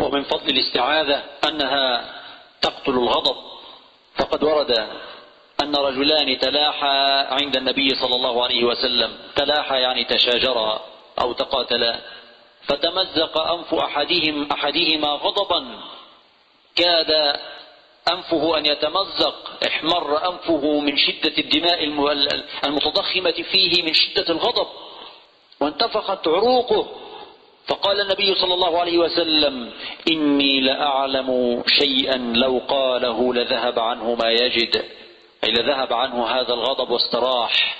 [0.00, 2.14] ومن فضل الاستعاذة أنها
[2.62, 3.36] تقتل الغضب
[4.16, 4.88] فقد ورد
[5.61, 9.17] أن رجلان تلاحا عند النبي صلى الله عليه وسلم.
[9.35, 10.81] تلاحا يعني تشاجرا
[11.21, 11.99] أو تقاتلا.
[12.67, 15.79] فتمزق أنف أحدهم أحدهما غضبا.
[16.75, 17.39] كاد
[18.11, 19.35] أنفه أن يتمزق.
[19.67, 21.83] احمر أنفه من شدة الدماء
[22.65, 24.67] المتضخمة فيه من شدة الغضب.
[25.61, 26.87] وانتفخت عروقه.
[27.67, 29.73] فقال النبي صلى الله عليه وسلم
[30.11, 34.85] إني لأعلم شيئا لو قاله لذهب عنه ما يجد.
[35.45, 37.77] أي لذهب عنه هذا الغضب واستراح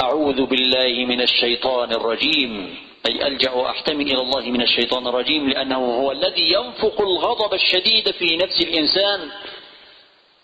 [0.00, 2.78] أعوذ بالله من الشيطان الرجيم.
[3.08, 8.36] أي ألجأ وأحتمي إلى الله من الشيطان الرجيم لأنه هو الذي ينفق الغضب الشديد في
[8.36, 9.30] نفس الإنسان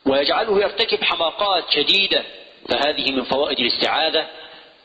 [0.06, 2.22] ويجعله يرتكب حماقات شديدة
[2.68, 4.26] فهذه من فوائد الاستعاذة.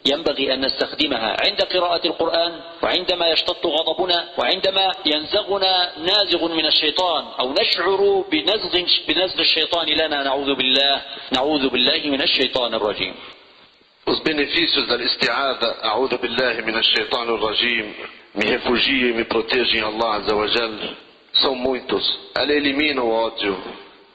[0.06, 7.54] ينبغي أن نستخدمها عند قراءة القرآن وعندما يشتط غضبنا وعندما ينزغنا نازغ من الشيطان أو
[7.54, 13.16] نشعر بنزغ, بنزغ الشيطان لنا نعوذ بالله نعوذ بالله من الشيطان الرجيم
[14.08, 17.93] Os benefícios da isti'ada, a'udhu billahi minash shaitanir rajim,
[18.36, 20.72] me refugio e me protejo em Allah Azza wa Jal,
[21.41, 22.06] são muitos.
[22.34, 23.62] Ela elimina o ódio,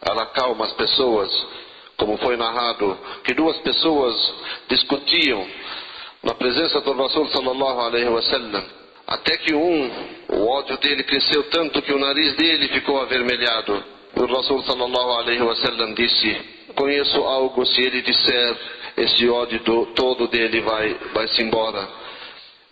[0.00, 1.30] ela acalma as pessoas,
[2.02, 4.34] como foi narrado, que duas pessoas
[4.68, 5.46] discutiam
[6.24, 8.64] na presença do Rasul sallallahu alaihi wasallam,
[9.06, 9.90] até que um,
[10.30, 13.84] o ódio dele cresceu tanto que o nariz dele ficou avermelhado.
[14.16, 16.36] O Rasul sallallahu alaihi wasallam disse:
[16.74, 18.56] Conheço algo se ele disser
[18.96, 21.88] esse ódio do, todo dele vai, vai se embora.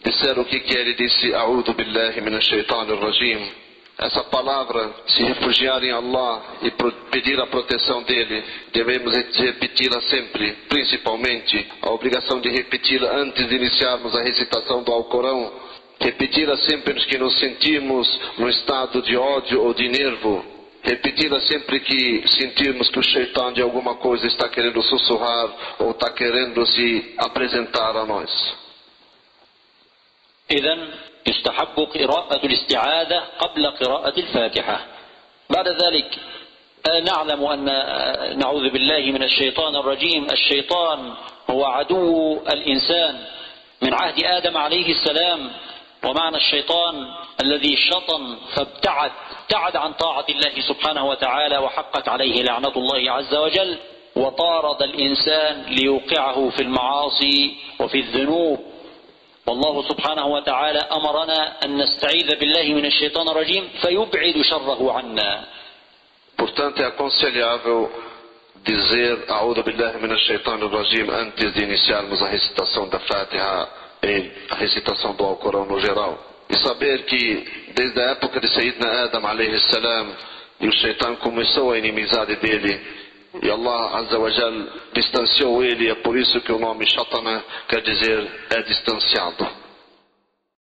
[0.05, 3.70] Disseram o que que ele disse, A'udhu billahi minash shaitanir rajim
[4.00, 6.72] Essa palavra, se refugiar em Allah e
[7.12, 14.14] pedir a proteção dele, devemos repeti-la sempre, principalmente a obrigação de repeti-la antes de iniciarmos
[14.14, 15.54] a recitação do Alcorão.
[15.98, 20.44] Repeti-la sempre que nos sentimos no estado de ódio ou de nervo,
[20.84, 26.12] repeti-la sempre que sentirmos que o shaitan de alguma coisa está querendo sussurrar ou está
[26.12, 28.66] querendo se apresentar a nós.
[30.52, 30.76] إذا
[31.31, 34.87] يستحب قراءة الاستعاذة قبل قراءة الفاتحة.
[35.51, 36.19] بعد ذلك
[37.05, 37.65] نعلم أن
[38.39, 40.27] نعوذ بالله من الشيطان الرجيم.
[40.31, 41.15] الشيطان
[41.51, 43.15] هو عدو الإنسان.
[43.83, 45.51] من عهد آدم عليه السلام
[46.05, 47.07] ومعنى الشيطان
[47.41, 49.11] الذي شطن فابتعد
[49.43, 53.79] ابتعد عن طاعة الله سبحانه وتعالى وحقت عليه لعنة الله عز وجل
[54.17, 58.70] وطارد الإنسان ليوقعه في المعاصي وفي الذنوب.
[59.47, 65.45] والله سبحانه وتعالى أمرنا أن نستعيذ بالله من الشيطان الرجيم فيبعد شره عنا
[66.37, 67.91] Portanto, é aconselhável
[68.65, 73.69] dizer A'udhu Billahi Minash Shaitan Rajim antes de iniciarmos a recitação da Fatiha
[74.03, 76.19] e a recitação do Alcorão no geral.
[76.49, 80.17] E saber que desde a época de Sayyidina Adam alayhi salam
[80.61, 82.81] e o Shaitan começou a inimizade dele
[83.43, 84.53] e Allah Azza wa Jal
[84.93, 89.60] distanciou ele, é por isso que o nome Shatana quer dizer é distanciado.